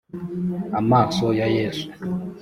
Amaso 0.79 1.25
ya 1.39 1.47
Yesu 1.55 1.87